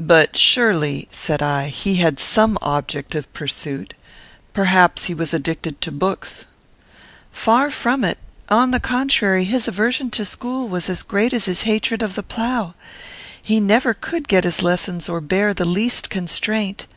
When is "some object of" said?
2.18-3.32